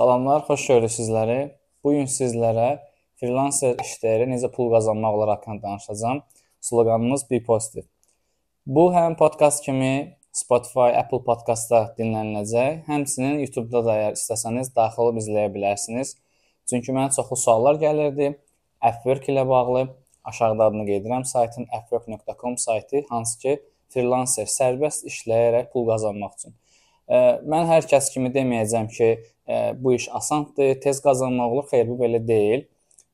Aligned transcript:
Salamlar, 0.00 0.46
xoş 0.48 0.62
gördük 0.66 0.92
sizləri. 0.94 1.34
Bu 1.84 1.90
gün 1.92 2.06
sizlərə 2.08 2.78
freelancer 3.20 3.74
işləri 3.84 4.30
necə 4.30 4.48
pul 4.48 4.70
qazanmaq 4.72 5.16
olar 5.18 5.32
haqqında 5.34 5.60
danışacağam. 5.66 6.22
Sloqanımız 6.64 7.26
Be 7.30 7.42
Positive. 7.44 7.84
Bu 8.66 8.86
həm 8.94 9.18
podkast 9.20 9.60
kimi 9.66 10.16
Spotify, 10.32 10.94
Apple 11.02 11.20
Podkastda 11.26 11.82
dinləniləcək. 11.98 12.78
Həmçinin 12.86 13.42
YouTube-da 13.42 13.82
da 13.88 13.98
əgər 13.98 14.16
istəsəniz 14.16 14.72
daxil 14.78 15.02
olub 15.04 15.20
izləyə 15.20 15.52
bilərsiniz. 15.52 16.14
Çünki 16.72 16.96
mənə 16.96 17.12
çoxlu 17.18 17.36
suallar 17.42 17.76
gəlirdi. 17.84 18.30
Upwork 18.92 19.28
ilə 19.28 19.44
bağlı 19.52 19.84
aşağıda 20.32 20.70
adını 20.70 20.88
qeyd 20.88 21.04
edirəm 21.04 21.28
saytın 21.34 21.68
upwork.com 21.76 22.56
saytı, 22.56 23.04
hansı 23.12 23.38
ki 23.44 23.58
freelancer 23.92 24.48
sərbəst 24.48 25.04
işləyərək 25.12 25.68
pul 25.76 25.90
qazanmaq 25.92 26.40
üçün. 26.40 26.56
Mən 27.10 27.66
hər 27.66 27.86
kəs 27.90 28.12
kimi 28.14 28.30
deməyəcəm 28.30 28.86
ki, 28.94 29.06
bu 29.80 29.94
iş 29.94 30.08
asandır, 30.14 30.80
tez 30.80 31.00
qazanmaq 31.02 31.52
olur. 31.52 31.66
Xeyr, 31.70 31.88
bu 31.88 31.96
belə 32.02 32.20
deyil. 32.26 32.66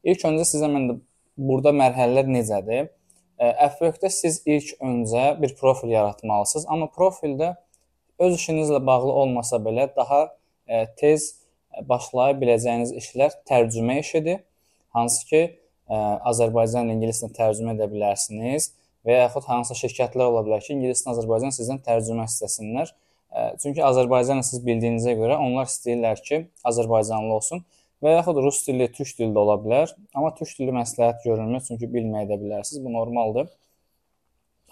İlk 0.05 0.25
öncə 0.29 0.45
sizə 0.49 0.69
mən 0.71 1.01
burada 1.37 1.73
mərhələlər 1.77 2.29
necədir? 2.31 2.91
Upwork-da 3.37 4.09
siz 4.09 4.43
ilk 4.49 4.77
öncə 4.81 5.25
bir 5.43 5.57
profil 5.57 5.91
yaratmalısınız, 5.93 6.67
amma 6.73 6.87
profildə 6.89 7.55
öz 8.19 8.37
işinizlə 8.39 8.81
bağlı 8.87 9.13
olmasa 9.13 9.57
belə 9.61 9.89
daha 9.97 10.23
tez 10.97 11.35
başlaya 11.85 12.33
biləcəyiniz 12.41 12.95
işlər 12.97 13.35
tərcümə 13.49 13.99
işidir. 14.01 14.41
Hansı 14.97 15.27
ki, 15.29 15.43
Azərbaycan 16.31 16.89
ingiliscə 16.95 17.29
tərcümə 17.37 17.75
edə 17.77 17.91
bilərsiniz 17.93 18.71
və 19.05 19.21
yaxud 19.21 19.45
hansısa 19.47 19.77
şirkətlər 19.85 20.31
ola 20.33 20.41
bilər 20.47 20.65
ki, 20.65 20.73
ingilisdən 20.73 21.13
Azərbaycan 21.13 21.53
sizdən 21.55 21.83
tərcümə 21.85 22.25
istəsinlər. 22.31 22.95
Çünki 23.61 23.83
Azərbaycanı 23.85 24.45
siz 24.47 24.63
bildiyinizə 24.65 25.13
görə 25.19 25.37
onlar 25.43 25.69
istəyirlər 25.69 26.21
ki, 26.25 26.39
Azərbaycanlı 26.65 27.35
olsun 27.37 27.65
və 28.05 28.15
yaxud 28.17 28.41
rus 28.45 28.63
dilli, 28.67 28.89
türk 28.93 29.13
dilli 29.19 29.35
də 29.35 29.43
ola 29.43 29.57
bilər. 29.61 29.93
Amma 30.17 30.33
türk 30.37 30.53
dilli 30.59 30.75
məsləhət 30.77 31.25
görülmür, 31.25 31.65
çünki 31.67 31.89
bilməyə 31.93 32.29
də 32.31 32.39
bilərsiniz. 32.41 32.83
Bu 32.85 32.93
normaldır. 32.93 33.49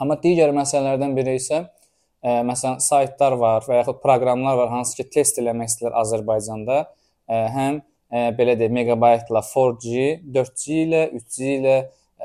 Amma 0.01 0.17
digər 0.21 0.53
məsələlərdən 0.57 1.17
biri 1.17 1.37
isə 1.39 1.61
ə, 1.61 2.41
məsələn 2.47 2.81
saytlar 2.85 3.37
var 3.41 3.67
və 3.69 3.81
yaxud 3.83 4.01
proqramlar 4.03 4.59
var, 4.63 4.71
hansı 4.73 4.97
ki, 5.01 5.09
test 5.19 5.41
eləmək 5.43 5.73
istəyirlər 5.73 5.99
Azərbaycanda. 6.01 6.79
Ə, 7.29 7.43
həm 7.57 7.81
ə, 7.81 8.25
belə 8.39 8.57
deyək, 8.61 8.75
megabaytla 8.81 9.45
4G, 9.51 10.09
4G 10.35 10.81
ilə, 10.87 11.05
3G 11.15 11.53
ilə 11.59 11.77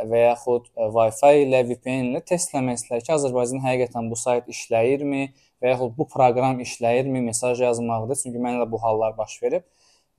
və 0.08 0.24
yaxud 0.24 0.72
Wi-Fi 0.76 1.44
ilə, 1.44 1.66
VPN 1.68 2.12
ilə 2.14 2.24
test 2.28 2.56
eləmək 2.56 2.80
istəyirlər 2.80 3.06
ki, 3.06 3.16
Azərbaycanda 3.18 3.68
həqiqətən 3.68 4.10
bu 4.12 4.20
sayt 4.20 4.52
işləyirmi? 4.54 5.30
və 5.62 5.74
yaxud 5.74 5.96
bu 5.98 6.08
proqram 6.08 6.60
işləyirmi, 6.64 7.22
mesaj 7.28 7.62
yazmaqdır. 7.64 8.20
Çünki 8.24 8.42
mənə 8.42 8.64
də 8.64 8.68
bu 8.72 8.82
hallar 8.84 9.16
baş 9.18 9.38
verib. 9.44 9.66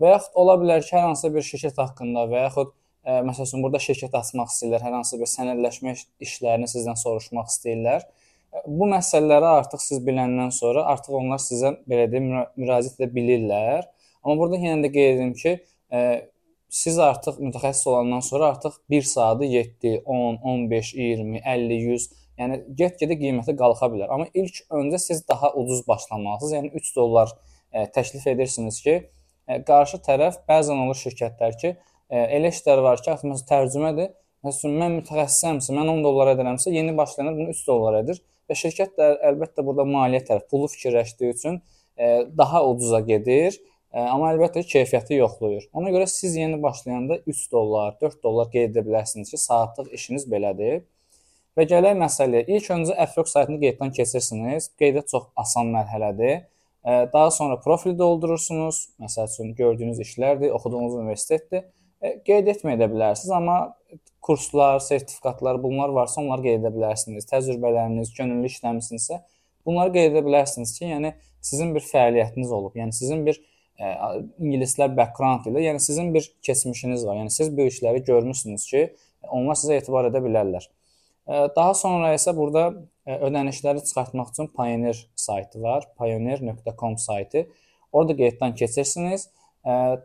Və 0.01 0.15
yaxud 0.15 0.41
ola 0.43 0.57
bilər 0.61 0.85
ki, 0.85 0.95
hər 0.97 1.07
hansı 1.09 1.31
bir 1.35 1.45
şirkət 1.45 1.81
haqqında 1.81 2.27
və 2.31 2.45
yaxud 2.47 2.73
ə, 2.73 3.19
e, 3.19 3.21
məsələn 3.29 3.65
burada 3.65 3.81
şirkət 3.85 4.17
açmaq 4.21 4.53
istəyirlər, 4.53 4.85
hər 4.87 4.97
hansı 4.99 5.21
bir 5.21 5.31
sənədləşmə 5.35 5.95
işlərini 6.27 6.69
sizdən 6.73 7.01
soruşmaq 7.01 7.49
istəyirlər. 7.53 8.05
E, 8.05 8.65
bu 8.67 8.89
məsələləri 8.93 9.51
artıq 9.61 9.85
siz 9.85 10.03
biləndən 10.05 10.53
sonra 10.57 10.87
artıq 10.93 11.17
onlar 11.21 11.43
sizə 11.45 11.75
belə 11.89 12.09
deyim 12.13 12.31
müraciət 12.61 13.01
edə 13.01 13.11
bilirlər. 13.17 13.89
Amma 14.25 14.37
burada 14.41 14.61
yenə 14.61 14.85
də 14.87 14.93
qeyd 14.97 15.17
edim 15.17 15.35
ki, 15.41 15.57
ə, 15.93 16.01
e, 16.01 16.05
siz 16.71 16.99
artıq 17.03 17.41
mütəxəssis 17.43 17.89
olandan 17.91 18.21
sonra 18.25 18.53
artıq 18.55 18.81
1 18.91 19.03
saatı 19.03 19.45
7, 19.45 20.03
10, 20.05 20.37
15, 20.43 20.95
20, 20.95 21.43
50, 21.47 21.75
100 21.75 22.11
Yəni 22.41 22.61
get-gedə 22.77 23.19
qiyməti 23.21 23.53
qalxa 23.59 23.91
bilər. 23.93 24.09
Amma 24.15 24.27
ilk 24.41 24.63
öncə 24.73 24.99
siz 25.03 25.27
daha 25.29 25.53
ucuz 25.61 25.83
başlamalısınız. 25.89 26.55
Yəni 26.57 26.71
3 26.81 26.95
dollar 26.97 27.33
ə, 27.35 27.35
e, 27.73 27.83
təklif 27.97 28.25
edirsiniz 28.33 28.79
ki, 28.85 28.95
ə, 28.97 29.59
e, 29.59 29.59
qarşı 29.69 30.01
tərəf 30.07 30.41
bəzən 30.49 30.81
olur 30.87 30.97
şirkətlər 31.03 31.59
ki, 31.61 31.75
ə, 31.75 31.83
e, 32.09 32.23
elə 32.39 32.53
işlər 32.55 32.81
var 32.87 33.03
ki, 33.05 33.13
məsələn 33.13 33.49
tərcümədir. 33.51 34.15
Məsələn 34.47 34.81
mən 34.81 34.97
mütəxəssisəmsə, 35.03 35.75
mən 35.77 35.93
10 35.99 36.07
dollar 36.07 36.33
edirəmsə, 36.33 36.73
yeni 36.73 36.97
başlayanlar 36.97 37.37
bunu 37.37 37.53
3 37.53 37.67
dollar 37.69 37.99
edir 37.99 38.23
və 38.49 38.57
şirkət 38.57 38.97
də 38.97 39.11
əlbəttə 39.29 39.67
burada 39.67 39.85
maliyyə 39.85 40.23
tərəf 40.31 40.47
pulu 40.49 40.71
fikirləşdiyi 40.73 41.35
üçün 41.37 41.61
ə, 41.61 42.25
daha 42.41 42.65
ucuza 42.71 43.03
gedir. 43.05 43.61
Amma 43.91 44.31
əlbəttə 44.35 44.63
keyfiyyəti 44.71 45.19
yoxlayır. 45.19 45.65
Ona 45.75 45.91
görə 45.91 46.07
siz 46.07 46.37
yeni 46.39 46.61
başlayanda 46.63 47.19
3 47.27 47.41
dollar, 47.53 47.97
4 48.01 48.23
dollar 48.23 48.51
qeyd 48.53 48.71
edə 48.71 48.85
bilərsiniz 48.87 49.33
ki, 49.33 49.39
saatlıq 49.43 49.91
işiniz 49.97 50.29
belədir. 50.31 50.85
Və 51.59 51.67
gələk 51.67 51.97
məsələyə. 51.99 52.45
İlk 52.47 52.71
öncə 52.77 52.95
F-Work 52.95 53.29
saytını 53.33 53.59
qeyddən 53.65 53.91
keçirsiniz. 53.97 54.71
Qeydiyyat 54.79 55.11
çox 55.11 55.27
asan 55.37 55.73
mərhələdir. 55.75 56.45
Daha 56.87 57.31
sonra 57.35 57.59
profil 57.61 57.99
doldurursunuz. 57.99 58.79
Məsəl 59.03 59.27
üçün 59.33 59.51
gördüyünüz 59.59 59.99
işlərdir, 60.07 60.55
oxuduğunuz 60.55 60.95
universitetdir. 61.03 61.67
Qeyd 62.25 62.47
etməyə 62.55 62.79
də 62.81 62.87
bilərsiniz, 62.95 63.35
amma 63.35 63.75
kurslar, 64.23 64.79
sertifikatlar 64.81 65.59
bunlar 65.63 65.91
varsa 65.93 66.23
onları 66.23 66.47
qeyd 66.47 66.63
edə 66.63 66.71
bilərsiniz. 66.79 67.27
Təcrübələriniz, 67.29 68.15
könüllü 68.17 68.49
işləmisinizsə, 68.49 69.19
bunları 69.67 69.93
qeyd 69.99 70.15
edə 70.15 70.23
bilərsiniz 70.25 70.73
ki, 70.79 70.87
yəni 70.95 71.13
sizin 71.45 71.75
bir 71.75 71.85
fəaliyyətiniz 71.85 72.55
olub. 72.55 72.79
Yəni 72.81 72.97
sizin 72.97 73.27
bir 73.27 73.43
ə, 73.81 74.11
ingilislər 74.39 74.93
background 74.97 75.49
ilə, 75.51 75.65
yəni 75.71 75.81
sizin 75.81 76.13
bir 76.15 76.29
keçmişiniz 76.47 77.07
var. 77.07 77.17
Yəni 77.23 77.33
siz 77.35 77.51
bu 77.57 77.67
işləri 77.71 78.05
görmüsünüz 78.05 78.67
ki, 78.71 78.85
onlar 79.31 79.59
sizə 79.59 79.81
etibar 79.81 80.09
edə 80.11 80.23
bilərlər. 80.25 80.69
Daha 81.31 81.75
sonra 81.79 82.15
isə 82.17 82.33
burada 82.35 82.71
ödənişləri 83.07 83.85
çıxartmaq 83.87 84.31
üçün 84.33 84.49
Pioneer 84.57 84.99
saytı 85.17 85.63
var. 85.63 85.85
pioneer.com 85.99 86.97
saytı. 86.99 87.45
Orada 87.93 88.17
qeyddən 88.19 88.55
keçirsiniz. 88.55 89.29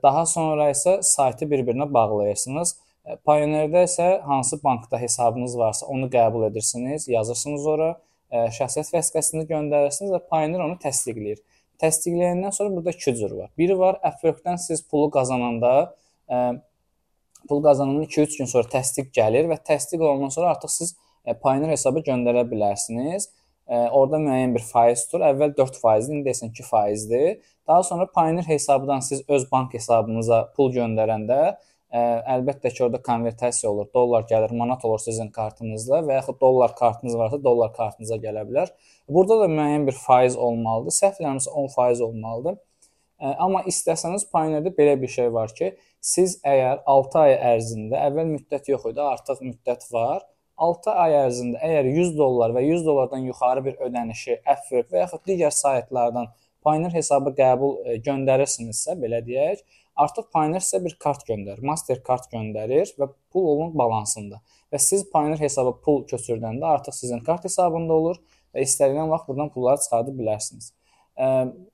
Daha 0.04 0.26
sonra 0.26 0.70
isə 0.70 1.02
saytı 1.02 1.48
bir-birinə 1.50 1.88
bağlayırsınız. 1.94 2.76
Pioneer-də 3.26 3.86
isə 3.88 4.08
hansı 4.22 4.64
bankda 4.64 5.00
hesabınız 5.00 5.58
varsa 5.58 5.86
onu 5.86 6.10
qəbul 6.14 6.48
edirsiniz, 6.50 7.08
yazırsınız 7.08 7.66
ora, 7.74 7.90
şəxsiyyət 8.32 8.94
vəsiqəsini 8.94 9.46
göndərirsiniz 9.50 10.14
və 10.14 10.22
Pioneer 10.30 10.66
onu 10.68 10.78
təsdiqləyir. 10.84 11.42
Təsdiqləyəndən 11.82 12.54
sonra 12.56 12.76
burada 12.76 12.96
iki 12.96 13.16
cür 13.16 13.32
var. 13.38 13.50
Biri 13.58 13.78
var, 13.80 14.00
Upwork-dan 14.10 14.56
siz 14.56 14.84
pulu 14.88 15.10
qazananda 15.12 15.74
pul 17.50 17.60
qazanandan 17.64 18.04
2-3 18.04 18.38
gün 18.38 18.48
sonra 18.50 18.70
təsdiq 18.72 19.12
gəlir 19.14 19.50
və 19.52 19.58
təsdiq 19.68 20.02
olandan 20.02 20.32
sonra 20.34 20.54
artıq 20.56 20.72
siz 20.74 20.96
E, 21.26 21.34
Pioneer 21.34 21.74
hesabı 21.74 22.04
göndərə 22.06 22.46
bilərsiniz. 22.50 23.30
E, 23.66 23.76
orada 23.76 24.20
müəyyən 24.22 24.54
bir 24.56 24.66
faiz 24.66 25.06
tutur. 25.06 25.26
Əvvəl 25.26 25.56
4%-dir, 25.58 26.14
indi 26.14 26.30
desən 26.30 26.54
2%-dir. 26.54 27.40
Daha 27.68 27.84
sonra 27.84 28.08
Pioneer 28.18 28.48
hesabından 28.50 29.02
siz 29.06 29.24
öz 29.28 29.48
bank 29.52 29.74
hesabınıza 29.74 30.44
pul 30.58 30.74
göndərəndə 30.76 31.40
ə, 31.96 32.02
əlbəttə 32.36 32.72
ki, 32.74 32.84
orada 32.86 33.02
konvertasiya 33.06 33.72
olur. 33.72 33.88
Dollar 33.96 34.28
gəlir, 34.30 34.54
manat 34.60 34.84
olur 34.88 35.02
sizin 35.04 35.32
kartınızda 35.38 36.02
və 36.08 36.20
yaxud 36.20 36.40
dollar 36.42 36.76
kartınız 36.76 37.18
varsa 37.22 37.42
dollar 37.44 37.74
kartınıza 37.78 38.20
gələ 38.28 38.46
bilər. 38.50 38.72
Burada 39.18 39.40
da 39.44 39.50
müəyyən 39.56 39.88
bir 39.88 39.98
faiz 40.04 40.38
olmalıdır. 40.48 40.98
Səhv 41.00 41.24
eləmirəmsə 41.24 41.56
10% 41.64 42.06
olmalıdır. 42.10 42.62
Ə, 43.16 43.34
amma 43.48 43.64
istəsəniz 43.72 44.28
Pioneer-də 44.32 44.76
belə 44.78 44.96
bir 45.02 45.12
şey 45.18 45.34
var 45.34 45.56
ki, 45.58 45.74
siz 46.06 46.40
əgər 46.46 46.84
6 46.92 47.20
ay 47.24 47.36
ərzində 47.56 48.02
əvvəl 48.10 48.32
müddət 48.36 48.72
yox 48.74 48.90
idi, 48.92 49.02
artıq 49.02 49.42
müddət 49.42 49.88
var 49.94 50.26
6 50.66 50.92
ay 51.04 51.16
ərzində 51.20 51.60
əgər 51.68 51.90
100 51.92 52.12
dollar 52.18 52.54
və 52.56 52.64
100 52.64 52.84
dollardan 52.88 53.24
yuxarı 53.28 53.64
bir 53.66 53.80
ödənişi 53.88 54.38
Upwork 54.40 54.92
və 54.92 55.02
yaxud 55.04 55.24
digər 55.28 55.52
saytlardan 55.56 56.30
Pioneer 56.66 56.94
hesabı 56.96 57.34
qəbul 57.38 57.76
e, 57.84 57.98
göndərirsinizsə, 58.06 58.96
belə 59.02 59.20
deyək, 59.26 59.62
artıq 59.96 60.30
Pioneer 60.34 60.64
sizə 60.64 60.82
bir 60.84 60.96
kart 61.00 61.26
göndərir, 61.28 61.64
Mastercard 61.66 62.28
göndərir 62.32 62.92
və 63.00 63.10
pul 63.34 63.52
onun 63.56 63.76
balansında. 63.78 64.42
Və 64.74 64.80
siz 64.84 65.06
Pioneer 65.12 65.40
hesaba 65.42 65.76
pul 65.86 66.04
köçürdəndə 66.10 66.66
artıq 66.78 66.96
sizin 66.98 67.24
kart 67.28 67.46
hesabında 67.48 67.94
olur 67.94 68.20
və 68.56 68.66
istədiyiniz 68.68 69.12
vaxt 69.12 69.30
buradan 69.30 69.52
pulları 69.54 69.84
çıxarda 69.84 70.16
bilərsiniz. 70.20 70.72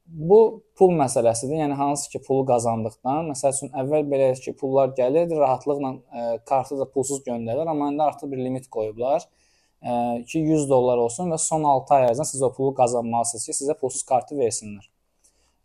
Bu 0.05 0.39
pul 0.77 0.91
məsələsidir. 0.99 1.57
Yəni 1.63 1.73
hansı 1.79 2.09
ki, 2.13 2.21
pulu 2.27 2.45
qazandıqdan, 2.49 3.31
məsəl 3.31 3.55
üçün 3.55 3.71
əvvəl 3.81 4.05
belə 4.11 4.27
ki, 4.37 4.53
pullar 4.59 4.91
gəlirdi, 4.97 5.37
rahatlıqla 5.39 5.91
ə, 5.93 6.25
kartı 6.45 6.77
da 6.77 6.85
pulsuz 6.85 7.23
göndərirlər, 7.25 7.71
amma 7.73 7.89
indi 7.89 8.05
artıq 8.05 8.29
bir 8.33 8.41
limit 8.43 8.67
qoyublar 8.75 9.23
ə, 9.23 9.93
ki, 10.27 10.43
100 10.45 10.67
dollar 10.69 11.01
olsun 11.01 11.33
və 11.33 11.39
son 11.41 11.65
6 11.65 11.97
ay 11.97 12.09
ərzində 12.11 12.27
siz 12.29 12.43
o 12.45 12.51
pulu 12.53 12.75
qazanmalısınız 12.77 13.47
ki, 13.49 13.57
sizə 13.63 13.77
pulsuz 13.81 14.03
kartı 14.11 14.37
versinlər. 14.37 14.90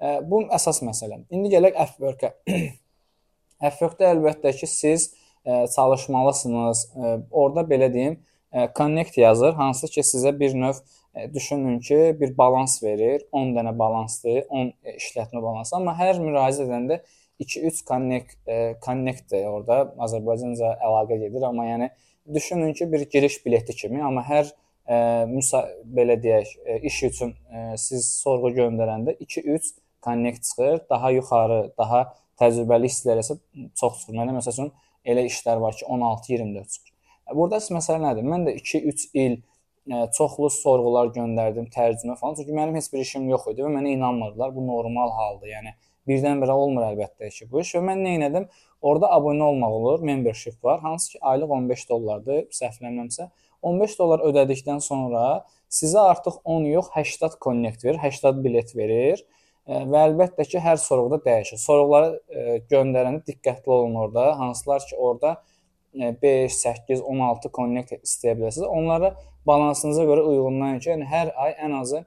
Bu 0.00 0.42
əsas 0.52 0.82
məsələ. 0.84 1.22
İndi 1.32 1.54
gələk 1.54 1.78
Upwork-ə. 1.86 2.34
Upwork-da 3.64 4.10
əlbəttə 4.14 4.52
ki, 4.58 4.68
siz 4.68 5.10
çalışmalısınız. 5.46 6.82
Ə, 6.96 7.12
orada 7.30 7.64
belə 7.68 7.88
deyim, 7.92 8.18
connect 8.76 9.18
yazır, 9.18 9.54
hansı 9.56 9.88
ki, 9.92 10.04
sizə 10.04 10.32
bir 10.38 10.54
növ 10.54 10.80
düşünün 11.34 11.78
ki, 11.80 12.16
bir 12.20 12.38
balans 12.38 12.82
verir. 12.82 13.22
10 13.32 13.54
dənə 13.56 13.72
balansdır, 13.78 14.42
10 14.48 14.72
e, 14.84 14.96
işlətmə 14.96 15.42
balansı, 15.42 15.76
amma 15.78 15.96
hər 15.98 16.20
müraciət 16.20 16.68
edəndə 16.68 17.00
2-3 17.40 17.82
connect 17.88 18.36
connect-dir 18.84 19.48
orada 19.48 19.94
Azərbaycanca 20.06 20.76
əlaqə 20.84 21.18
gedir, 21.24 21.42
amma 21.48 21.66
yəni 21.68 21.90
düşünün 22.34 22.72
ki, 22.76 22.92
bir 22.92 23.08
giriş 23.10 23.40
bileti 23.46 23.76
kimi, 23.76 24.02
amma 24.04 24.24
hər 24.28 24.48
ə, 24.48 25.26
müsa 25.30 25.64
belə 25.84 26.18
deyək, 26.22 26.54
ə, 26.64 26.78
iş 26.90 27.02
üçün 27.10 27.34
ə, 27.48 27.66
siz 27.80 28.08
sorğu 28.22 28.52
göndərəndə 28.56 29.16
2-3 29.20 29.72
connect 30.06 30.46
çıxır, 30.48 30.80
daha 30.90 31.10
yuxarı, 31.18 31.60
daha 31.78 32.02
təcrübəli 32.40 32.90
işçilərə 32.92 33.26
isə 33.26 33.36
çox 33.80 34.00
çıxır. 34.00 34.16
Məndə 34.20 34.38
məsəl 34.38 34.56
üçün 34.56 34.72
elə 35.04 35.26
işlər 35.28 35.60
var 35.62 35.76
ki, 35.76 35.84
16-24 35.98 36.72
çıxır. 36.76 36.94
Burada 37.34 37.60
məsələ 37.78 38.02
nədir? 38.06 38.26
Mən 38.32 38.46
də 38.46 38.56
2-3 38.62 39.06
il 39.24 39.40
çoxlu 39.86 40.50
sorğular 40.50 41.10
göndərdim, 41.14 41.68
tərcümə 41.74 42.16
falan. 42.18 42.34
Çünki 42.38 42.54
mənim 42.54 42.78
heç 42.78 42.88
bir 42.92 43.02
işim 43.04 43.28
yox 43.30 43.46
idi 43.52 43.62
və 43.62 43.70
mənə 43.70 43.92
inanmırdılar. 43.94 44.54
Bu 44.54 44.66
normal 44.66 45.12
haldır. 45.14 45.50
Yəni 45.52 45.74
birdən-birə 46.10 46.54
olmur 46.54 46.86
əlbəttə 46.88 47.30
ki 47.34 47.48
bu 47.50 47.62
iş. 47.62 47.74
Və 47.78 47.82
mən 47.86 48.02
nə 48.06 48.16
etdim? 48.28 48.48
Orda 48.82 49.10
abunə 49.14 49.46
olmaq 49.50 49.76
olur, 49.80 50.02
membership 50.06 50.62
var. 50.64 50.80
Hansı 50.80 51.12
ki 51.12 51.18
aylıq 51.22 51.54
15 51.58 51.88
dollardır, 51.90 52.42
səhvləmirəmsə. 52.58 53.30
15 53.62 53.98
dollar 53.98 54.22
ödədikdən 54.28 54.82
sonra 54.84 55.22
sizə 55.72 56.02
artıq 56.10 56.38
10 56.44 56.68
yox, 56.70 56.90
80 56.94 57.38
connect 57.42 57.84
verir, 57.84 57.98
80 58.02 58.44
bilet 58.44 58.76
verir. 58.76 59.24
Və 59.66 60.02
əlbəttə 60.06 60.44
ki, 60.46 60.60
hər 60.62 60.78
sorğuda 60.78 61.18
dəyişir. 61.24 61.58
Sorğuları 61.58 62.60
göndərəndə 62.70 63.24
diqqətli 63.26 63.72
olun 63.74 63.96
orada. 64.04 64.28
Hansılar 64.38 64.84
ki, 64.86 64.96
orada 64.96 65.42
5, 66.22 66.54
8, 66.54 67.02
16 67.02 67.50
connect 67.54 67.96
istəyə 67.98 68.36
bilərsiniz. 68.38 68.68
Onları 68.68 69.14
balansınıza 69.46 70.04
görə 70.06 70.22
uyğunlayın 70.30 70.78
ki, 70.78 70.90
yəni 70.92 71.08
hər 71.10 71.32
ay 71.34 71.56
ən 71.66 71.74
azı 71.80 72.04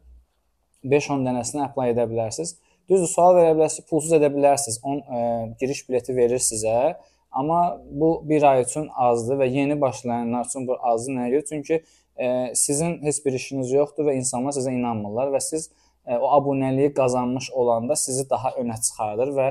5-10 0.88 1.28
dənəsini 1.28 1.66
apply 1.66 1.92
edə 1.94 2.06
bilərsiniz. 2.08 2.56
Düzdür, 2.90 3.12
sual 3.12 3.36
verə 3.36 3.52
bilərsiniz, 3.58 3.88
pulsuz 3.90 4.16
edə 4.16 4.32
bilərsiniz. 4.34 4.80
10 4.84 5.02
ə, 5.02 5.24
giriş 5.60 5.84
bileti 5.90 6.16
verir 6.16 6.40
sizə. 6.44 6.96
Amma 7.36 7.60
bu 7.86 8.14
1 8.30 8.48
ay 8.54 8.64
üçün 8.64 8.88
azdır 8.96 9.44
və 9.44 9.50
yeni 9.52 9.76
başlayanlar 9.82 10.48
üçün 10.48 10.66
bu 10.68 10.80
azdır 10.94 11.18
nəyə 11.18 11.36
görə? 11.36 11.48
Çünki 11.52 11.82
ə, 11.82 12.56
sizin 12.56 12.98
heç 13.04 13.20
bir 13.26 13.36
işiniz 13.36 13.76
yoxdur 13.76 14.08
və 14.08 14.16
insanlar 14.18 14.56
sizə 14.56 14.74
inanmırlar 14.74 15.36
və 15.36 15.44
siz 15.44 15.70
o 16.10 16.28
abunəliyi 16.38 16.94
qazanmış 16.94 17.52
olanda 17.52 17.96
sizi 17.96 18.30
daha 18.30 18.50
önə 18.62 18.76
çıxardır 18.82 19.34
və 19.38 19.48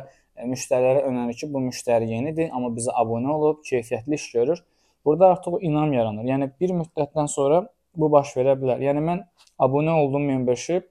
müştərilərə 0.51 1.05
önərir 1.09 1.39
ki, 1.39 1.49
bu 1.55 1.63
müştəri 1.65 2.11
yenidir, 2.11 2.51
amma 2.55 2.71
bizə 2.75 2.95
abunə 2.95 3.31
olub, 3.35 3.63
keyfiyyətli 3.67 4.15
iş 4.15 4.31
görür. 4.33 4.63
Burada 5.05 5.33
artıq 5.35 5.59
inam 5.61 5.93
yaranır. 5.93 6.25
Yəni 6.25 6.51
bir 6.61 6.75
müddətdən 6.79 7.29
sonra 7.31 7.65
bu 7.97 8.11
baş 8.13 8.35
verə 8.37 8.55
bilər. 8.61 8.83
Yəni 8.83 9.03
mən 9.03 9.25
abunə 9.59 9.95
oldum 10.03 10.27
membership, 10.31 10.91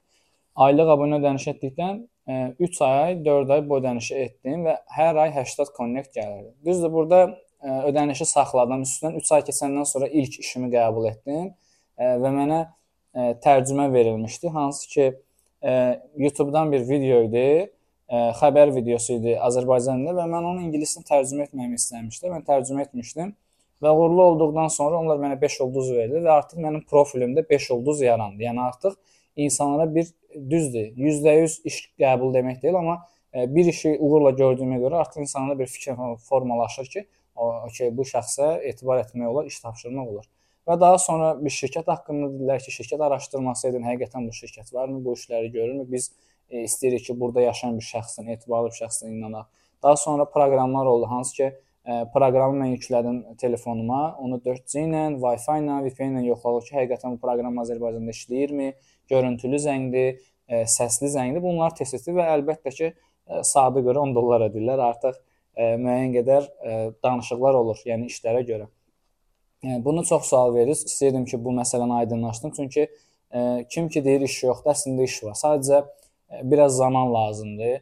aylıq 0.55 0.91
abunə 0.95 1.19
ödəniş 1.21 1.47
etdikdən 1.53 2.05
3 2.59 2.81
ay, 2.81 3.25
4 3.25 3.51
ay 3.55 3.61
bu 3.69 3.77
ödənişi 3.79 4.15
etdim 4.19 4.65
və 4.67 4.73
hər 4.97 5.19
ay 5.23 5.31
80 5.35 5.71
connect 5.77 6.15
gəlirdi. 6.15 6.51
Düzdür, 6.65 6.91
burada 6.91 7.37
ödənişi 7.63 8.25
saxladım. 8.25 8.83
Üstündən 8.83 9.15
3 9.21 9.31
ay 9.37 9.45
keçəndən 9.47 9.87
sonra 9.87 10.07
ilk 10.07 10.39
işimi 10.43 10.67
qəbul 10.73 11.07
etdim 11.11 11.53
və 11.97 12.33
mənə 12.39 12.59
tərcümə 13.45 13.87
verilmişdi. 13.93 14.51
Hansı 14.51 14.89
ki 14.89 15.05
YouTube-dan 15.63 16.71
bir 16.71 16.85
video 16.89 17.23
idi, 17.25 17.47
xəbər 18.39 18.71
videosu 18.75 19.17
idi 19.17 19.33
Azərbaycan 19.41 19.99
dilində 19.99 20.13
və 20.21 20.27
mən 20.31 20.45
onu 20.53 20.63
ingiliscə 20.67 21.03
tərcümə 21.07 21.47
etməyimi 21.49 21.79
istəmişdim. 21.79 22.35
Mən 22.35 22.45
tərcümə 22.47 22.85
etmişdim 22.87 23.33
və 23.83 23.91
uğurlu 23.93 24.23
olduqdan 24.31 24.71
sonra 24.73 25.01
onlar 25.01 25.19
mənə 25.21 25.39
5 25.41 25.59
ulduz 25.65 25.91
verdi 25.93 26.21
və 26.23 26.31
artıq 26.39 26.61
mənim 26.63 26.85
profilimdə 26.89 27.43
5 27.49 27.71
ulduz 27.75 28.01
yarandı. 28.01 28.43
Yəni 28.43 28.63
artıq 28.63 28.95
insanlara 29.35 29.95
bir 29.95 30.07
düzdür, 30.49 30.87
%100 30.97 31.59
iş 31.65 31.81
qəbul 31.99 32.33
demək 32.33 32.61
deyil, 32.61 32.79
amma 32.79 32.97
e, 33.33 33.45
bir 33.55 33.65
işi 33.65 33.97
uğurla 33.99 34.31
gördüyümə 34.39 34.79
görə 34.81 35.03
artıq 35.03 35.21
insanda 35.21 35.59
bir 35.59 35.67
fikir 35.67 35.95
formalaşır 36.29 36.89
ki, 36.93 37.05
o 37.35 37.51
ki, 37.73 37.91
bu 37.97 38.05
şəxsə 38.07 38.49
etibar 38.71 39.03
etmək 39.03 39.27
olar, 39.27 39.45
iş 39.45 39.59
tapşırmaq 39.59 40.13
olar. 40.13 40.25
Və 40.67 40.79
daha 40.79 40.97
sonra 40.99 41.29
bir 41.39 41.53
şirkət 41.53 41.87
haqqında 41.91 42.31
dedilər 42.33 42.63
ki, 42.63 42.73
şirkət 42.75 43.03
araşdırması 43.07 43.69
edin, 43.69 43.85
həqiqətən 43.87 44.27
bu 44.27 44.35
şirkət 44.35 44.73
varmı, 44.75 44.99
bu 45.05 45.13
işləri 45.15 45.51
görürmü? 45.53 45.85
Biz 45.91 46.09
e, 46.49 46.63
istəyirik 46.63 47.05
ki, 47.07 47.19
burada 47.19 47.45
yaşayan 47.45 47.77
bir 47.79 47.87
şəxsin, 47.87 48.27
etibarlı 48.35 48.73
bir 48.73 48.81
şəxsin 48.81 49.13
inanaq. 49.13 49.47
Daha 49.83 49.95
sonra 49.95 50.25
proqramlar 50.33 50.85
oldu, 50.85 51.07
hansı 51.09 51.35
ki, 51.37 51.47
e, 51.85 52.01
proqramı 52.13 52.59
mən 52.65 52.73
yüklədim 52.75 53.21
telefonuma, 53.39 54.01
onu 54.19 54.41
4G 54.43 54.83
ilə, 54.83 55.05
Wi-Fi 55.23 55.57
ilə, 55.63 55.79
VPN 55.87 56.19
ilə 56.19 56.25
yoxladım 56.33 56.67
ki, 56.67 56.75
həqiqətən 56.81 57.15
bu 57.15 57.23
proqram 57.23 57.63
Azərbaycanda 57.63 58.17
işləyirmi? 58.17 58.73
görüntülü 59.09 59.59
zəngdir, 59.63 60.17
ə, 60.47 60.63
səsli 60.71 61.11
zəngdir. 61.13 61.43
Bunlar 61.43 61.75
test-testdir 61.77 62.17
və 62.17 62.27
əlbəttə 62.35 62.73
ki, 62.75 62.91
ə, 62.91 63.43
saata 63.47 63.83
görə 63.85 64.03
10 64.03 64.15
dollar 64.17 64.47
ödəyirlər. 64.49 64.83
Artıq 64.89 65.15
ə, 65.15 65.75
müəyyən 65.81 66.15
qədər 66.17 66.47
ə, 66.47 66.77
danışıqlar 67.03 67.59
olur, 67.61 67.81
yəni 67.87 68.11
işlərə 68.11 68.43
görə. 68.47 68.67
Bunu 69.63 70.05
çox 70.05 70.25
sual 70.29 70.53
verir. 70.55 70.75
İstəyirdim 70.75 71.25
ki, 71.25 71.39
bu 71.45 71.51
məsələni 71.57 71.93
aydınlaşdım. 72.01 72.51
Çünki 72.55 72.83
ə, 73.33 73.67
kim 73.69 73.87
ki 73.89 74.03
deyir 74.05 74.25
iş 74.27 74.43
yoxdur, 74.43 74.71
əslində 74.73 75.07
iş 75.07 75.15
var. 75.25 75.37
Sadəcə 75.39 75.79
ə, 75.81 76.41
biraz 76.43 76.75
zaman 76.77 77.13
lazımdır. 77.13 77.79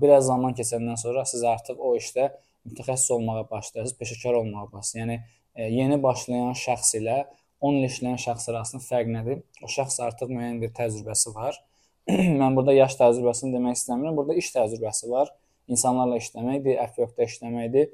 Biraz 0.00 0.26
zaman 0.26 0.52
keçəndən 0.56 0.98
sonra 1.00 1.24
siz 1.28 1.44
artıq 1.48 1.80
o 1.80 1.94
işdə 1.96 2.28
mütəxəssis 2.68 3.12
olmağa 3.16 3.46
başlayırsınız, 3.50 3.96
peşəkar 4.00 4.36
olmağa 4.40 4.66
başlayırsınız. 4.72 5.00
Yəni 5.00 5.18
ə, 5.56 5.70
yeni 5.78 6.02
başlayan 6.02 6.52
şəxs 6.60 6.98
ilə 7.00 7.22
10 7.64 7.80
il 7.80 7.88
işləyən 7.88 8.20
şəxs 8.20 8.50
arasında 8.52 8.84
fərq 8.84 9.08
nədir? 9.14 9.40
O 9.64 9.70
şəxs 9.72 9.96
artıq 10.04 10.28
müəyyən 10.28 10.60
bir 10.60 10.74
təcrübəsi 10.76 11.32
var. 11.34 11.56
Mən 12.40 12.56
burada 12.58 12.76
yaş 12.76 12.98
təcrübəsini 13.00 13.54
demək 13.56 13.80
istəmirəm. 13.80 14.20
Burada 14.20 14.36
iş 14.36 14.52
təcrübəsi 14.58 15.08
var. 15.08 15.32
İnsanlarla 15.72 16.20
işləməkdir, 16.20 16.76
F-yoxda 16.92 17.24
işləməkdir. 17.30 17.88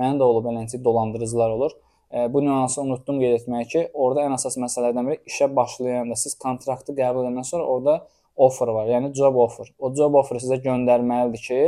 Mənim 0.00 0.18
də 0.18 0.26
olub 0.26 0.48
eləncə 0.50 0.82
dolandırıcılar 0.82 1.54
olur. 1.54 1.76
Bu 2.12 2.42
nüansı 2.44 2.82
unutdum 2.82 3.20
qeyd 3.22 3.38
etməyi 3.38 3.68
ki, 3.72 3.82
orada 3.94 4.26
ən 4.26 4.34
əsas 4.36 4.58
məsələlərdən 4.60 5.06
biri 5.08 5.20
işə 5.30 5.48
başlayanda 5.56 6.16
siz 6.20 6.34
kontraktı 6.40 6.92
qəbul 6.98 7.24
edəndən 7.24 7.46
sonra 7.48 7.64
orada 7.64 7.94
offer 8.36 8.68
var, 8.68 8.90
yəni 8.90 9.14
job 9.16 9.38
offer. 9.40 9.70
O 9.78 9.88
job 9.96 10.18
offer 10.20 10.40
sizə 10.42 10.58
göndərməlidir 10.64 11.46
ki, 11.46 11.60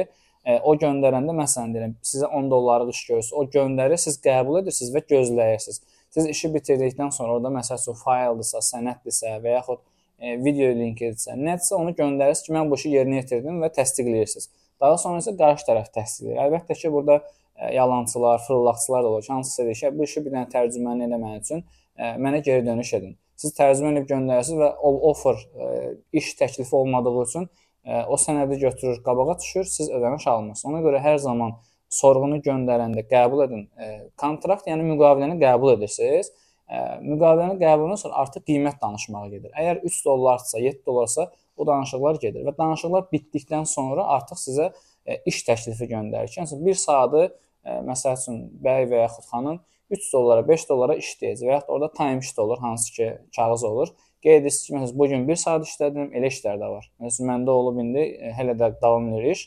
o 0.69 0.75
göndərəndə 0.77 1.33
məsələn 1.39 1.73
deyirəm, 1.73 1.97
sizə 2.05 2.29
10 2.29 2.51
dollarlıq 2.53 2.93
iş 2.93 3.03
görürsə, 3.09 3.33
o 3.41 3.47
göndərir, 3.57 3.97
siz 4.01 4.21
qəbul 4.21 4.61
edirsiniz 4.61 4.93
və 4.93 5.05
gözləyirsiniz. 5.15 5.81
Siz 6.13 6.29
işi 6.29 6.53
bitirdikdən 6.55 7.11
sonra 7.17 7.39
orada 7.39 7.53
məsəl 7.55 7.81
üçün 7.81 7.97
fayldısa, 8.05 8.61
sənəddirsə 8.69 9.39
və 9.45 9.57
yaxud 9.57 9.81
e, 10.19 10.37
video 10.45 10.73
linkidirsə, 10.79 11.37
nədirsə 11.39 11.79
onu 11.79 11.95
göndərirsiniz 11.99 12.47
ki, 12.47 12.55
mən 12.57 12.71
bu 12.71 12.79
işi 12.81 12.93
yerinə 12.95 13.23
yetirdim 13.23 13.63
və 13.65 13.71
təsdiqləyirsiniz. 13.79 14.51
Daha 14.83 14.99
sonra 15.01 15.23
isə 15.23 15.35
qarşı 15.39 15.69
tərəf 15.69 15.91
təsdiqləyir. 15.95 16.41
Əlbəttə 16.47 16.77
ki, 16.81 16.93
burada 16.95 17.21
e, 17.21 17.75
yalançılar, 17.75 18.43
fırıldaqçılar 18.47 19.05
da 19.05 19.09
olur. 19.09 19.27
Hansısa 19.29 19.65
deyir 19.65 19.81
ki, 19.83 19.93
bu 19.99 20.09
işi 20.09 20.25
bir 20.25 20.37
dənə 20.37 20.49
tərcüməni 20.55 21.09
eləmək 21.09 21.37
üçün 21.43 21.65
e, 21.99 22.15
mənə 22.27 22.43
geri 22.47 22.67
dönüş 22.67 22.95
edin. 23.01 23.19
Siz 23.41 23.55
tərcümə 23.59 23.93
edib 23.95 24.09
göndərirsiniz 24.11 24.61
və 24.63 24.71
offer 25.11 25.39
e, 25.39 25.69
iş 26.21 26.35
təklifi 26.39 26.77
olmadığı 26.79 27.15
üçün 27.23 27.49
e, 27.85 28.03
o 28.03 28.19
sənədi 28.21 28.59
götürür, 28.61 29.01
qabağa 29.07 29.39
düşür, 29.41 29.65
siz 29.65 29.91
ödəniş 29.91 30.29
almırsınız. 30.31 30.71
Ona 30.73 30.83
görə 30.87 31.03
hər 31.03 31.19
zaman 31.23 31.57
sorğunu 31.95 32.41
göndərəndə 32.47 33.05
qəbul 33.11 33.45
edin. 33.47 33.67
E, 33.79 33.91
kontrakt, 34.21 34.69
yəni 34.71 34.87
müqaviləni 34.93 35.39
qəbul 35.43 35.75
edirsiniz. 35.77 36.31
Müqaviləni 37.05 37.59
qəbulundan 37.61 38.01
sonra 38.01 38.23
artıq 38.25 38.47
qiymət 38.49 38.81
danışmağa 38.83 39.27
gedir. 39.29 39.51
Əgər 39.53 39.83
3 39.91 39.99
dollardsa, 40.07 40.59
7 40.65 40.81
dollarsa 40.87 41.27
o 41.57 41.67
danışıqlar 41.67 42.21
gedir 42.23 42.47
və 42.47 42.55
danışıqlar 42.59 43.05
bitdikdən 43.13 43.69
sonra 43.69 44.07
artıq 44.17 44.41
sizə 44.41 44.71
iş 45.29 45.43
təklifi 45.45 45.91
göndərir 45.91 46.33
ki, 46.33 46.41
yəni 46.41 46.65
1 46.65 46.81
saatı 46.81 47.27
məsəl 47.91 48.17
üçün 48.17 48.41
bəy 48.65 48.89
və 48.91 49.05
yaxud 49.05 49.29
xanım 49.29 49.61
3 49.91 50.13
dollara, 50.13 50.47
5 50.49 50.69
dollara 50.71 50.97
işləyəcək 51.01 51.45
və 51.45 51.53
yaxud 51.59 51.75
orada 51.77 51.93
time 51.93 52.23
sheet 52.23 52.39
olur, 52.39 52.59
hansı 52.59 52.93
ki, 52.97 53.11
kağız 53.37 53.65
olur. 53.65 53.93
Qeyd 54.25 54.41
edirsiniz 54.41 54.67
ki, 54.67 54.75
məsələn, 54.75 54.99
bu 54.99 55.09
gün 55.13 55.29
1 55.29 55.37
saat 55.37 55.67
işlədim, 55.69 56.09
elə 56.17 56.31
işlər 56.33 56.57
də 56.63 56.71
var. 56.73 56.89
Məsələn, 57.05 57.29
məndə 57.29 57.53
olub 57.53 57.81
indi 57.83 58.07
hələ 58.39 58.57
də 58.57 58.71
davam 58.81 59.11
edir 59.13 59.35
iş. 59.35 59.43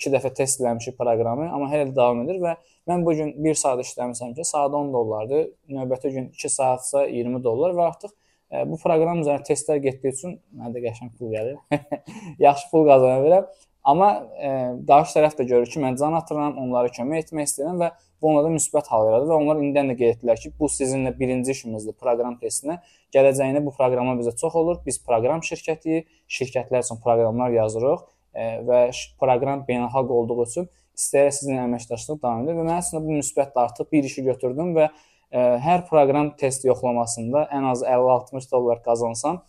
2 0.00 0.12
dəfə 0.14 0.32
test 0.34 0.60
eləmişik 0.62 0.96
proqramı, 0.98 1.50
amma 1.52 1.68
hələ 1.72 1.90
də 1.90 1.96
davam 1.96 2.22
edir 2.24 2.40
və 2.42 2.56
mən 2.88 3.04
bu 3.06 3.14
gün 3.18 3.32
1 3.44 3.58
saat 3.62 3.82
işləmisəm 3.84 4.34
ki, 4.36 4.44
saat 4.48 4.74
10 4.74 4.92
dollardır. 4.94 5.48
Növbəti 5.76 6.12
gün 6.16 6.28
2 6.36 6.52
saatsa 6.56 7.06
20 7.06 7.42
dollar 7.44 7.74
və 7.76 7.86
artıq 7.90 8.12
ə, 8.12 8.62
e, 8.62 8.66
bu 8.70 8.78
proqram 8.82 9.22
üzərində 9.24 9.46
testlər 9.50 9.80
getdiyi 9.84 10.14
üçün 10.16 10.38
mənə 10.56 10.74
də 10.76 10.84
qəşəng 10.86 11.10
pul 11.18 11.34
gəlir. 11.34 11.58
Yaxşı 12.46 12.70
pul 12.72 12.86
qazana 12.88 13.24
bilirəm. 13.24 13.50
Amma 13.90 14.10
ə, 14.12 14.22
e, 14.36 14.54
qarşı 14.88 15.18
tərəf 15.18 15.36
də 15.38 15.48
görür 15.48 15.72
ki, 15.72 15.80
mən 15.84 15.98
can 16.00 16.16
atıram, 16.16 16.56
onlara 16.60 16.92
kömək 16.92 17.26
etmək 17.26 17.50
istəyirəm 17.50 17.80
və 17.80 17.90
bu 18.20 18.28
onlarda 18.28 18.52
müsbət 18.52 18.90
hal 18.92 19.06
yaradır 19.08 19.30
və 19.30 19.36
onlar 19.40 19.60
indidən 19.62 19.92
də 19.92 19.96
qeyd 19.96 20.16
etdilər 20.16 20.40
ki, 20.42 20.52
bu 20.60 20.68
sizinlə 20.68 21.14
birinci 21.16 21.54
işimizdir 21.54 21.96
proqram 21.96 22.36
testinə. 22.42 22.76
Gələcəyində 23.16 23.62
bu 23.64 23.72
proqramlar 23.72 24.18
bizə 24.20 24.34
çox 24.36 24.58
olur. 24.60 24.82
Biz 24.84 25.00
proqram 25.06 25.40
şirkətiyik, 25.46 26.10
şirkətlər 26.28 26.84
üçün 26.84 27.00
proqramlar 27.00 27.56
yazırıq 27.56 28.04
və 28.34 28.80
proqram 29.20 29.64
beynəlxalq 29.68 30.12
olduğu 30.16 30.42
üçün 30.44 30.68
istəyərək 31.00 31.36
sizinlə 31.36 31.64
əməkdaşlıq 31.66 32.20
davam 32.22 32.44
edir 32.44 32.58
və 32.58 32.66
mən 32.66 32.76
əslində 32.78 33.02
bu 33.04 33.16
müsbətlə 33.18 33.64
artıq 33.64 33.90
bir 33.92 34.06
işi 34.06 34.24
götürdüm 34.26 34.74
və 34.76 34.88
ə, 34.88 35.42
hər 35.64 35.84
proqram 35.88 36.32
test 36.40 36.66
yoxlamasında 36.68 37.46
ən 37.56 37.68
az 37.70 37.84
50-60 37.86 38.50
dollar 38.52 38.82
qazansam 38.84 39.40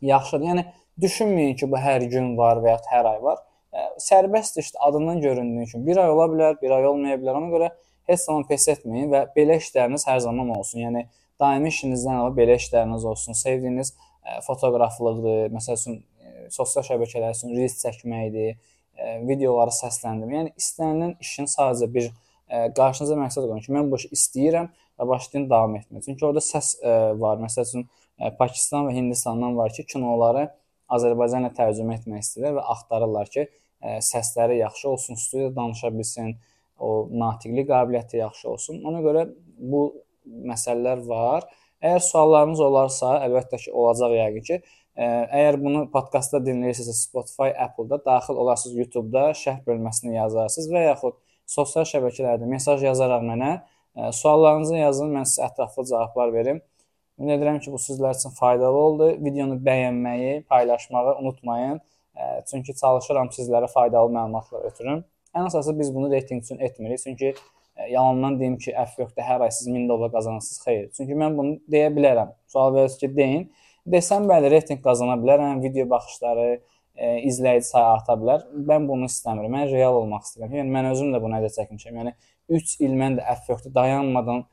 yaxşıdır. 0.00 0.46
Yəni 0.50 0.64
düşünməyin 1.02 1.56
ki, 1.58 1.70
bu 1.70 1.80
hər 1.80 2.06
gün 2.12 2.34
var 2.38 2.62
və 2.64 2.74
ya 2.74 2.80
hər 2.92 3.10
ay 3.14 3.22
var. 3.22 3.40
Ə, 3.72 3.86
sərbəstdir 4.02 4.66
işte 4.66 4.78
adından 4.88 5.20
göründüyü 5.20 5.68
üçün. 5.68 5.86
Bir 5.86 6.02
ay 6.02 6.10
ola 6.10 6.28
bilər, 6.32 6.58
bir 6.62 6.74
ay 6.78 6.86
olmaya 6.90 7.20
bilər. 7.20 7.38
Ona 7.40 7.50
görə 7.54 7.70
heç 8.10 8.26
zaman 8.26 8.46
pes 8.48 8.68
etməyin 8.74 9.10
və 9.12 9.24
belə 9.36 9.58
işləriniz 9.62 10.06
hər 10.08 10.20
zaman 10.24 10.52
olsun. 10.56 10.84
Yəni 10.86 11.06
daimi 11.40 11.72
işinizdən 11.72 12.20
əlavə 12.20 12.36
belə 12.38 12.58
işləriniz 12.60 13.06
olsun. 13.08 13.38
Sevdiyiniz 13.38 13.94
ə, 13.94 14.40
fotoqraflıqdır, 14.46 15.52
məsəl 15.54 15.78
üçün 15.80 16.02
sosial 16.54 16.84
şəbəkələr 16.86 17.36
üçün 17.36 17.54
reels 17.56 17.78
çəkməkdir, 17.82 18.56
e, 18.98 19.14
videoları 19.28 19.74
səsləndirmək. 19.74 20.40
Yəni 20.40 20.52
istənilən 20.62 21.14
işin 21.24 21.50
sadəcə 21.50 21.90
bir 21.94 22.08
e, 22.10 22.66
qarşınıza 22.78 23.18
məqsəd 23.22 23.48
qoyun 23.48 23.64
ki, 23.64 23.74
mən 23.76 23.90
bu 23.92 24.00
işi 24.00 24.12
istəyirəm 24.18 24.70
və 24.98 25.08
başlayın 25.12 25.48
davam 25.50 25.76
etməyə. 25.78 26.04
Çünki 26.06 26.26
orada 26.28 26.42
səs 26.44 26.74
e, 26.82 26.96
var. 27.20 27.38
Məsəl 27.42 27.68
üçün 27.68 27.86
e, 27.86 28.32
Pakistan 28.40 28.88
və 28.88 28.96
Hindistandan 28.96 29.56
var 29.58 29.74
ki, 29.76 29.86
kinoları 29.94 30.48
Azərbaycanla 30.96 31.52
tərcümə 31.56 31.98
etmək 31.98 32.24
istəyirlər 32.24 32.58
və 32.58 32.66
axtarırlar 32.74 33.30
ki, 33.32 33.44
ə, 33.82 33.98
səsləri 34.04 34.58
yaxşı 34.62 34.88
olsun, 34.88 35.18
studiyada 35.20 35.56
danışa 35.56 35.90
bilsin, 35.94 36.34
o 36.78 37.08
natiqlik 37.10 37.68
qabiliyyəti 37.68 38.22
yaxşı 38.22 38.48
olsun. 38.50 38.82
Ona 38.88 39.02
görə 39.04 39.26
bu 39.58 39.82
məsələlər 40.48 41.02
var. 41.08 41.46
Əgər 41.82 42.04
suallarınız 42.06 42.62
olarsa, 42.64 43.14
əlbəttə 43.26 43.60
ki, 43.64 43.72
olacaq 43.74 44.14
yəqin 44.16 44.46
ki. 44.48 44.60
Ə, 44.98 45.08
əgər 45.40 45.60
bunu 45.62 45.84
podkastda 45.92 46.40
dinləyirsinizsə, 46.42 47.06
Spotify, 47.06 47.52
Apple-da 47.66 48.00
daxil 48.04 48.40
olarsınız, 48.42 48.78
YouTube-da 48.82 49.28
şərh 49.38 49.60
bölməsinə 49.68 50.16
yazarsınız 50.16 50.72
və 50.74 50.84
yaxud 50.88 51.18
sosial 51.48 51.86
şəbəkələrdə 51.86 52.48
mesaj 52.50 52.82
yazaraq 52.82 53.22
mənə 53.28 53.52
ə, 53.54 54.10
suallarınızı 54.18 54.80
yazın, 54.80 55.14
mən 55.14 55.28
sizə 55.30 55.46
ətraflı 55.46 55.86
cavablar 55.92 56.34
verim. 56.34 56.58
Ümid 57.18 57.34
edirəm 57.34 57.60
ki, 57.62 57.70
bu 57.74 57.78
sizlər 57.82 58.14
üçün 58.14 58.34
faydalı 58.34 58.78
oldu. 58.78 59.06
Videonu 59.24 59.56
bəyənməyi, 59.66 60.42
paylaşmağı 60.50 61.16
unutmayın. 61.18 61.80
Çünki 62.50 62.74
çalışıram 62.78 63.30
sizlərə 63.34 63.66
faydalı 63.72 64.12
məlumatlar 64.14 64.66
ötürüm. 64.70 65.00
Ən 65.34 65.48
əsası 65.48 65.74
biz 65.78 65.90
bunu 65.94 66.10
reytinq 66.12 66.44
üçün 66.44 66.58
etmirik. 66.62 67.00
Çünki 67.02 67.34
yalandan 67.90 68.38
deyim 68.40 68.56
ki, 68.58 68.70
əf 68.70 68.94
yoxdur, 69.02 69.22
hər 69.22 69.42
ay 69.46 69.50
siz 69.54 69.66
1000 69.70 69.88
dollar 69.88 70.12
qazanırsınız. 70.14 70.62
Xeyr. 70.64 70.84
Çünki 70.96 71.18
mən 71.18 71.38
bunu 71.38 71.56
deyə 71.70 71.90
bilərəm. 71.94 72.30
Sual 72.46 72.74
verirsiniz 72.74 73.00
ki, 73.02 73.16
deyin. 73.16 73.44
Desəm 73.92 74.26
bəli, 74.28 74.50
reytinq 74.52 74.82
qazana 74.84 75.14
bilərəm, 75.20 75.62
video 75.64 75.86
baxışları, 75.88 76.48
e, 76.94 77.10
izləyici 77.30 77.70
sayı 77.70 77.86
arta 77.94 78.16
bilər. 78.20 78.44
Mən 78.70 78.88
bunu 78.88 79.08
istəmirəm. 79.08 79.54
Mən 79.54 79.70
real 79.70 79.96
olmaq 80.02 80.26
istəyirəm. 80.26 80.56
Yəni 80.60 80.74
mən 80.74 80.88
özüm 80.90 81.14
də 81.14 81.20
buna 81.22 81.38
əziyyət 81.40 81.56
çəkmişəm. 81.62 82.00
Yəni 82.02 82.12
3 82.58 82.74
il 82.84 82.96
mən 83.00 83.16
də 83.18 83.24
əf 83.32 83.48
yoxdur, 83.52 83.72
dayanmadan 83.78 84.44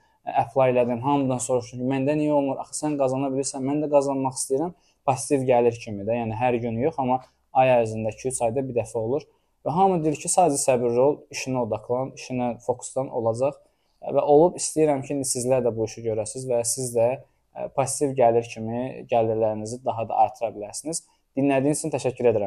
apply 0.44 0.72
elədim. 0.72 1.02
Hamıdan 1.04 1.44
soruşdum 1.48 1.84
ki, 1.84 1.90
məndə 1.92 2.16
niyə 2.22 2.32
olmur? 2.38 2.62
Axı 2.64 2.80
sən 2.86 2.96
qazana 3.02 3.32
bilirsən, 3.34 3.66
mən 3.66 3.84
də 3.84 3.92
qazanmaq 3.92 4.40
istəyirəm. 4.40 4.74
Passiv 5.10 5.44
gəlir 5.52 5.76
kimi 5.84 6.08
də, 6.08 6.20
yəni 6.22 6.40
hər 6.40 6.60
gün 6.64 6.80
yox, 6.86 6.96
amma 7.04 7.20
ay 7.60 7.76
ərzində 7.76 8.16
2-3 8.16 8.42
ayda 8.48 8.64
bir 8.70 8.80
dəfə 8.80 9.04
olur. 9.04 9.28
Və 9.66 9.76
hamı 9.76 10.02
deyir 10.06 10.18
ki, 10.22 10.32
sadəcə 10.32 10.62
səbirli 10.64 11.02
ol, 11.02 11.16
işinə 11.36 11.66
odaqlan, 11.66 12.16
işinə 12.20 12.50
fokuslan 12.66 13.12
olacaq. 13.20 13.60
Və 14.16 14.22
olub 14.22 14.58
istəyirəm 14.60 15.04
ki, 15.06 15.18
indi 15.18 15.28
sizlər 15.28 15.64
də 15.66 15.76
bu 15.76 15.88
işi 15.90 16.04
görəsiniz 16.06 16.50
və 16.50 16.64
siz 16.72 16.92
də 16.96 17.08
passiv 17.76 18.16
gəlir 18.18 18.48
kimi 18.52 19.06
gəlirlərinizi 19.12 19.82
daha 19.86 20.08
da 20.10 20.18
artıra 20.26 20.52
bilərsiniz. 20.56 21.04
Dinlədiyiniz 21.36 21.82
üçün 21.82 21.92
təşəkkür 21.96 22.30
edirəm. 22.32 22.44